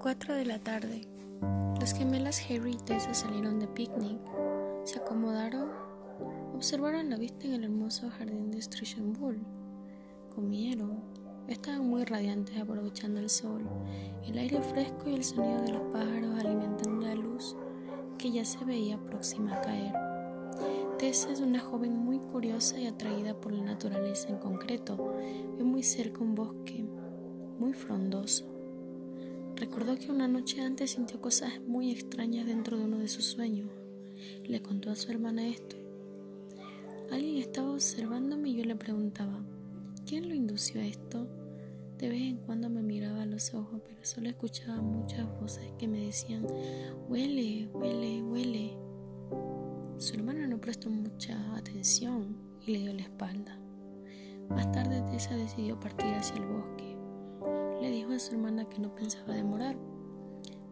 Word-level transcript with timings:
Cuatro 0.00 0.34
de 0.34 0.46
la 0.46 0.58
tarde. 0.60 1.02
Las 1.80 1.92
gemelas 1.92 2.40
Harry 2.48 2.72
y 2.72 2.76
Tessa 2.76 3.12
salieron 3.12 3.58
de 3.58 3.66
picnic, 3.66 4.20
se 4.84 5.00
acomodaron, 5.00 5.68
observaron 6.54 7.10
la 7.10 7.16
vista 7.16 7.46
en 7.46 7.54
el 7.54 7.64
hermoso 7.64 8.08
jardín 8.10 8.50
de 8.50 8.60
Bull, 9.18 9.40
comieron, 10.34 11.02
estaban 11.48 11.86
muy 11.86 12.04
radiantes 12.04 12.56
aprovechando 12.56 13.20
el 13.20 13.28
sol, 13.28 13.68
el 14.24 14.38
aire 14.38 14.62
fresco 14.62 15.10
y 15.10 15.14
el 15.14 15.24
sonido 15.24 15.60
de 15.62 15.72
los 15.72 15.82
pájaros 15.92 16.38
alimentando 16.38 17.06
la 17.06 17.14
luz 17.14 17.56
que 18.16 18.30
ya 18.30 18.44
se 18.44 18.64
veía 18.64 18.98
próxima 18.98 19.54
a 19.54 19.60
caer. 19.60 20.15
Tessa 20.98 21.30
es 21.30 21.40
una 21.40 21.60
joven 21.60 21.94
muy 21.96 22.18
curiosa 22.18 22.78
y 22.78 22.86
atraída 22.86 23.38
por 23.38 23.52
la 23.52 23.62
naturaleza 23.62 24.28
en 24.28 24.38
concreto. 24.38 25.14
Ve 25.58 25.64
muy 25.64 25.82
cerca 25.82 26.20
un 26.20 26.34
bosque 26.34 26.84
muy 27.58 27.72
frondoso 27.72 28.56
Recordó 29.56 29.96
que 29.96 30.10
una 30.10 30.28
noche 30.28 30.60
antes 30.60 30.90
sintió 30.90 31.18
cosas 31.18 31.62
muy 31.66 31.90
extrañas 31.90 32.44
dentro 32.44 32.76
de 32.76 32.84
uno 32.84 32.98
de 32.98 33.08
sus 33.08 33.24
sueños. 33.24 33.70
Le 34.44 34.60
contó 34.60 34.90
a 34.90 34.96
su 34.96 35.10
hermana 35.10 35.48
esto. 35.48 35.76
Alguien 37.10 37.38
estaba 37.38 37.72
observándome 37.72 38.50
y 38.50 38.56
yo 38.56 38.64
le 38.66 38.76
preguntaba, 38.76 39.42
¿quién 40.06 40.28
lo 40.28 40.34
indució 40.34 40.82
a 40.82 40.84
esto? 40.84 41.26
De 41.96 42.10
vez 42.10 42.20
en 42.20 42.36
cuando 42.36 42.68
me 42.68 42.82
miraba 42.82 43.22
a 43.22 43.26
los 43.26 43.54
ojos, 43.54 43.80
pero 43.82 44.04
solo 44.04 44.28
escuchaba 44.28 44.82
muchas 44.82 45.26
voces 45.40 45.72
que 45.78 45.88
me 45.88 46.04
decían, 46.04 46.46
huele, 47.08 47.70
huele. 47.72 48.05
Prestó 50.60 50.90
mucha 50.90 51.36
atención 51.54 52.36
y 52.60 52.72
le 52.72 52.78
dio 52.80 52.92
la 52.92 53.02
espalda. 53.02 53.56
Más 54.48 54.70
tarde 54.72 55.00
Tessa 55.10 55.36
decidió 55.36 55.78
partir 55.78 56.12
hacia 56.14 56.36
el 56.36 56.46
bosque 56.46 56.96
le 57.80 57.90
dijo 57.90 58.12
a 58.12 58.18
su 58.18 58.34
hermana 58.34 58.64
que 58.68 58.80
no 58.80 58.94
pensaba 58.94 59.34
demorar. 59.34 59.76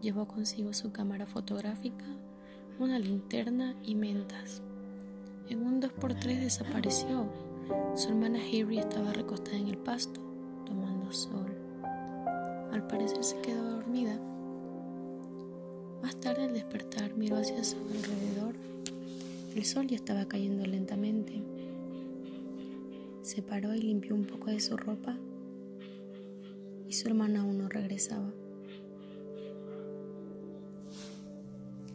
Llevó 0.00 0.26
consigo 0.28 0.72
su 0.72 0.92
cámara 0.92 1.26
fotográfica, 1.26 2.04
una 2.78 2.98
linterna 2.98 3.74
y 3.82 3.94
mentas. 3.94 4.62
En 5.48 5.66
un 5.66 5.80
2x3 5.80 6.40
desapareció. 6.40 7.26
Su 7.94 8.10
hermana 8.10 8.38
Harry 8.38 8.78
estaba 8.78 9.12
recostada 9.12 9.56
en 9.56 9.68
el 9.68 9.78
pasto, 9.78 10.20
tomando 10.66 11.12
sol. 11.12 11.52
Al 12.72 12.86
parecer 12.86 13.24
se 13.24 13.40
quedó 13.40 13.76
dormida. 13.76 14.18
Más 16.02 16.16
tarde 16.20 16.44
al 16.44 16.54
despertar 16.54 17.14
miró 17.14 17.36
hacia 17.36 17.64
su 17.64 17.76
alrededor. 17.76 18.54
El 19.54 19.64
sol 19.64 19.88
ya 19.88 19.96
estaba 19.96 20.26
cayendo 20.26 20.64
lentamente. 20.64 21.42
Se 23.22 23.42
paró 23.42 23.74
y 23.74 23.82
limpió 23.82 24.14
un 24.14 24.24
poco 24.24 24.50
de 24.50 24.60
su 24.60 24.76
ropa 24.76 25.18
y 26.88 26.92
su 26.92 27.08
hermana 27.08 27.42
aún 27.42 27.58
no 27.58 27.68
regresaba. 27.68 28.32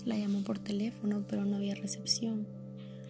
La 0.05 0.17
llamó 0.17 0.43
por 0.43 0.59
teléfono, 0.59 1.23
pero 1.27 1.45
no 1.45 1.55
había 1.55 1.75
recepción. 1.75 2.45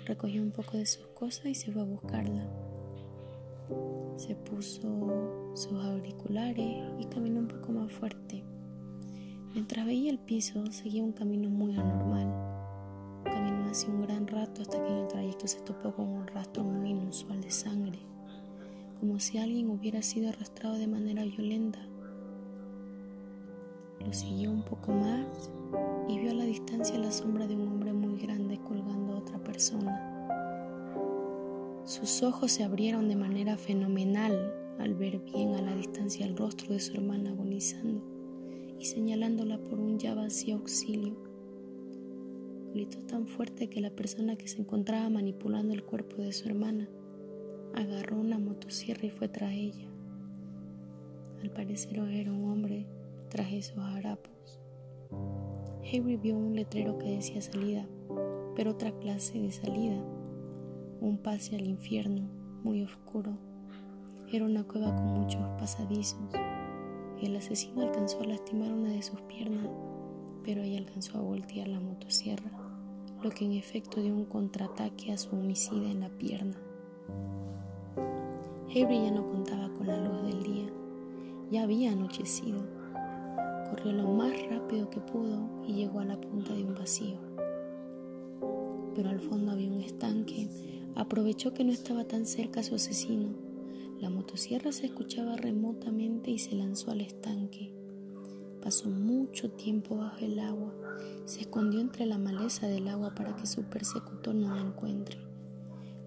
Recogió 0.06 0.42
un 0.42 0.52
poco 0.52 0.78
de 0.78 0.86
sus 0.86 1.08
cosas 1.08 1.48
y 1.48 1.56
se 1.56 1.72
fue 1.72 1.82
a 1.82 1.86
buscarla. 1.86 2.48
Se 4.18 4.36
puso 4.36 5.52
sus 5.56 5.74
auriculares 5.74 6.84
y 7.00 7.06
caminó 7.06 7.40
un 7.40 7.48
poco 7.48 7.72
más 7.72 7.92
fuerte. 7.92 8.44
Mientras 9.54 9.86
veía 9.86 10.12
el 10.12 10.20
piso, 10.20 10.72
seguía 10.72 11.04
un 11.04 11.14
camino 11.14 11.50
muy 11.50 11.74
anormal. 11.76 12.55
Hace 13.76 13.92
un 13.92 14.04
gran 14.04 14.26
rato 14.26 14.62
hasta 14.62 14.82
que 14.82 14.88
en 14.90 15.00
el 15.00 15.08
trayecto 15.10 15.48
se 15.48 15.60
topó 15.60 15.92
con 15.94 16.08
un 16.08 16.28
rastro 16.28 16.64
muy 16.64 16.92
inusual 16.92 17.42
de 17.42 17.52
sangre 17.52 18.00
como 19.02 19.20
si 19.20 19.38
alguien 19.38 19.70
hubiera 19.70 20.02
sido 20.02 20.30
arrastrado 20.30 20.78
de 20.78 20.88
manera 20.88 21.26
violenta. 21.26 21.86
Lo 24.00 24.14
siguió 24.14 24.50
un 24.52 24.64
poco 24.64 24.94
más 24.94 25.52
y 26.08 26.18
vio 26.20 26.32
a 26.32 26.36
la 26.36 26.46
distancia 26.46 26.98
la 26.98 27.12
sombra 27.12 27.48
de 27.48 27.58
un 27.58 27.68
hombre 27.68 27.92
muy 27.92 28.18
grande 28.18 28.62
colgando 28.62 29.12
a 29.12 29.18
otra 29.18 29.44
persona. 29.44 30.00
Sus 31.84 32.24
ojos 32.24 32.54
se 32.54 32.64
abrieron 32.64 33.10
de 33.10 33.18
manera 33.18 33.58
fenomenal 33.58 34.54
al 34.80 34.94
ver 34.94 35.20
bien 35.20 35.54
a 35.54 35.62
la 35.62 35.76
distancia 35.76 36.26
el 36.26 36.38
rostro 36.38 36.72
de 36.72 36.80
su 36.80 36.94
hermana 36.94 37.32
agonizando 37.32 38.02
y 38.80 38.86
señalándola 38.86 39.58
por 39.58 39.82
un 39.82 40.00
ya 40.00 40.16
vacío 40.16 40.56
auxilio. 40.56 41.25
Gritó 42.76 43.00
tan 43.04 43.26
fuerte 43.26 43.70
que 43.70 43.80
la 43.80 43.90
persona 43.90 44.36
que 44.36 44.50
se 44.50 44.60
encontraba 44.60 45.10
manipulando 45.10 45.74
el 45.74 45.86
cuerpo 45.86 46.18
de 46.18 46.34
su 46.34 46.50
hermana 46.50 46.90
agarró 47.74 48.18
una 48.18 48.38
motosierra 48.38 49.06
y 49.06 49.12
fue 49.12 49.30
tras 49.30 49.54
ella. 49.54 49.88
Al 51.42 51.52
parecer 51.52 52.00
era 52.00 52.34
un 52.34 52.52
hombre 52.52 52.86
tras 53.30 53.54
esos 53.54 53.78
harapos. 53.80 54.60
Harry 55.84 56.18
vio 56.18 56.36
un 56.36 56.54
letrero 56.54 56.98
que 56.98 57.16
decía 57.16 57.42
salida, 57.42 57.88
pero 58.58 58.72
otra 58.72 58.92
clase 59.00 59.40
de 59.40 59.54
salida, 59.54 59.96
un 61.00 61.18
pase 61.24 61.56
al 61.56 61.66
infierno 61.66 62.28
muy 62.62 62.84
oscuro. 62.84 63.38
Era 64.34 64.44
una 64.44 64.66
cueva 64.66 64.94
con 64.94 65.22
muchos 65.22 65.42
pasadizos. 65.58 66.20
El 67.22 67.38
asesino 67.38 67.84
alcanzó 67.84 68.20
a 68.20 68.26
lastimar 68.26 68.74
una 68.74 68.90
de 68.90 69.02
sus 69.02 69.22
piernas, 69.22 69.70
pero 70.44 70.62
ella 70.62 70.80
alcanzó 70.80 71.18
a 71.18 71.22
voltear 71.22 71.70
la 71.70 71.80
motosierra, 71.80 72.65
lo 73.26 73.32
que 73.32 73.44
en 73.44 73.54
efecto 73.54 74.02
dio 74.02 74.14
un 74.14 74.26
contraataque 74.26 75.12
a 75.12 75.18
su 75.18 75.36
homicida 75.36 75.90
en 75.90 76.02
la 76.02 76.10
pierna. 76.10 76.56
Harry 78.70 79.02
ya 79.02 79.10
no 79.10 79.26
contaba 79.26 79.74
con 79.74 79.88
la 79.88 79.98
luz 79.98 80.22
del 80.28 80.44
día, 80.44 80.70
ya 81.50 81.64
había 81.64 81.92
anochecido. 81.92 82.62
Corrió 83.68 83.94
lo 83.94 84.10
más 84.10 84.32
rápido 84.48 84.92
que 84.92 85.00
pudo 85.00 85.50
y 85.68 85.74
llegó 85.74 86.02
a 86.02 86.06
la 86.06 86.22
punta 86.22 86.54
de 86.54 86.66
un 86.66 86.76
vacío. 86.76 87.18
Pero 88.94 89.10
al 89.10 89.20
fondo 89.20 89.54
había 89.54 89.72
un 89.72 89.82
estanque. 89.82 90.48
Aprovechó 90.94 91.52
que 91.52 91.64
no 91.64 91.72
estaba 91.72 92.06
tan 92.06 92.28
cerca 92.28 92.62
su 92.62 92.76
asesino. 92.76 93.30
La 94.00 94.12
motosierra 94.12 94.72
se 94.72 94.86
escuchaba 94.86 95.36
remotamente 95.36 96.30
y 96.30 96.38
se 96.38 96.54
lanzó 96.54 96.92
al 96.92 97.02
estanque. 97.02 97.75
Pasó 98.66 98.90
mucho 98.90 99.52
tiempo 99.52 99.96
bajo 99.96 100.26
el 100.26 100.40
agua. 100.40 100.74
Se 101.26 101.42
escondió 101.42 101.80
entre 101.80 102.08
la 102.08 102.18
maleza 102.18 102.66
del 102.66 102.88
agua 102.88 103.14
para 103.14 103.36
que 103.36 103.46
su 103.46 103.62
persecutor 103.66 104.34
no 104.34 104.56
la 104.56 104.62
encuentre. 104.62 105.20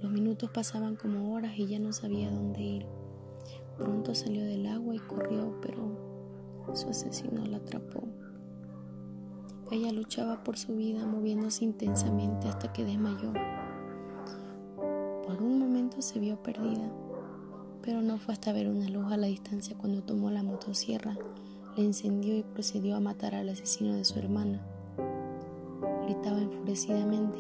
Los 0.03 0.11
minutos 0.11 0.51
pasaban 0.51 0.97
como 0.97 1.33
horas 1.33 1.57
y 1.57 1.69
ya 1.69 1.79
no 1.79 1.93
sabía 1.93 2.33
dónde 2.33 2.61
ir. 2.61 2.87
Pronto 3.77 4.13
salió 4.13 4.45
del 4.45 4.67
agua 4.67 4.97
y 4.97 4.99
corrió, 4.99 5.57
pero 5.63 6.67
su 6.75 6.89
asesino 6.89 7.47
la 7.47 7.59
atrapó. 7.59 8.03
Ella 9.71 9.93
luchaba 9.93 10.43
por 10.43 10.59
su 10.59 10.75
vida, 10.75 11.07
moviéndose 11.07 11.65
intensamente 11.65 12.49
hasta 12.49 12.73
que 12.73 12.85
desmayó. 12.85 13.35
Por 15.25 15.41
un 15.41 15.61
momento 15.61 16.03
se 16.03 16.19
vio 16.19 16.43
perdida, 16.43 16.91
pero 17.83 18.03
no 18.03 18.19
fue 18.19 18.35
hasta 18.35 18.53
ver 18.53 18.67
una 18.69 18.89
luz 18.89 19.13
a 19.13 19.17
la 19.17 19.29
distancia 19.29 19.79
cuando 19.79 20.03
tomó 20.03 20.33
la 20.33 20.43
motosierra, 20.43 21.17
le 21.78 21.84
encendió 21.84 22.37
y 22.37 22.43
procedió 22.43 22.97
a 22.97 23.00
matar 23.00 23.37
al 23.37 23.50
asesino 23.50 23.94
de 23.94 24.05
su 24.05 24.19
hermana. 24.19 24.61
Gritaba 26.03 26.41
enfurecidamente. 26.41 27.39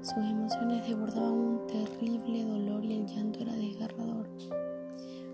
Sus 0.00 0.18
emociones 0.18 0.86
desbordaban 0.86 1.32
un 1.32 1.66
terrible 1.66 2.44
dolor 2.44 2.84
y 2.84 2.94
el 2.94 3.06
llanto 3.06 3.40
era 3.40 3.56
desgarrador. 3.56 4.28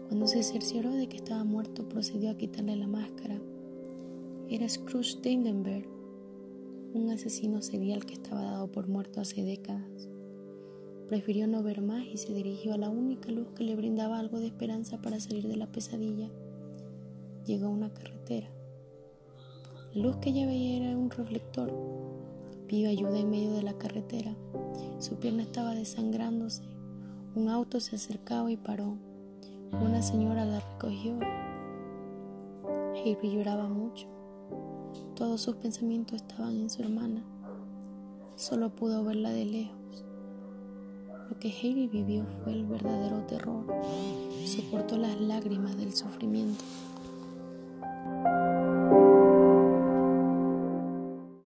Cuando 0.08 0.26
se 0.26 0.42
cercioró 0.42 0.92
de 0.92 1.08
que 1.08 1.18
estaba 1.18 1.44
muerto, 1.44 1.86
procedió 1.90 2.30
a 2.30 2.38
quitarle 2.38 2.74
la 2.76 2.86
máscara. 2.86 3.38
Era 4.48 4.66
Scrooge 4.66 5.20
Dindenberg, 5.20 5.86
un 6.94 7.10
asesino 7.10 7.60
serial 7.60 8.06
que 8.06 8.14
estaba 8.14 8.40
dado 8.40 8.72
por 8.72 8.88
muerto 8.88 9.20
hace 9.20 9.42
décadas. 9.42 10.08
Prefirió 11.06 11.46
no 11.48 11.62
ver 11.62 11.82
más 11.82 12.06
y 12.06 12.16
se 12.16 12.32
dirigió 12.32 12.72
a 12.72 12.78
la 12.78 12.88
única 12.88 13.30
luz 13.30 13.48
que 13.54 13.62
le 13.62 13.76
brindaba 13.76 14.18
algo 14.18 14.40
de 14.40 14.46
esperanza 14.46 15.02
para 15.02 15.20
salir 15.20 15.46
de 15.46 15.56
la 15.56 15.70
pesadilla. 15.70 16.30
Llegó 17.46 17.66
a 17.66 17.70
una 17.70 17.92
carretera. 17.92 18.48
La 19.94 20.02
luz 20.02 20.16
que 20.16 20.30
ella 20.30 20.46
veía 20.46 20.76
era 20.76 20.96
un 20.96 21.10
reflector 21.10 21.72
Pidió 22.66 22.90
ayuda 22.90 23.20
en 23.20 23.30
medio 23.30 23.52
de 23.52 23.62
la 23.62 23.74
carretera. 23.74 24.34
Su 24.98 25.14
pierna 25.16 25.44
estaba 25.44 25.74
desangrándose. 25.74 26.64
Un 27.36 27.48
auto 27.48 27.78
se 27.78 27.94
acercaba 27.94 28.50
y 28.50 28.56
paró. 28.56 28.96
Una 29.70 30.02
señora 30.02 30.44
la 30.44 30.58
recogió. 30.58 31.16
Harry 32.64 33.30
lloraba 33.30 33.68
mucho. 33.68 34.08
Todos 35.14 35.42
sus 35.42 35.54
pensamientos 35.56 36.16
estaban 36.16 36.56
en 36.60 36.70
su 36.70 36.82
hermana. 36.82 37.22
Solo 38.34 38.74
pudo 38.74 39.04
verla 39.04 39.30
de 39.30 39.44
lejos. 39.44 40.04
Lo 41.30 41.38
que 41.38 41.50
Harry 41.50 41.86
vivió 41.86 42.26
fue 42.42 42.52
el 42.52 42.66
verdadero 42.66 43.18
terror. 43.26 43.64
Soportó 44.44 44.96
las 44.96 45.20
lágrimas 45.20 45.76
del 45.76 45.92
sufrimiento. 45.94 46.64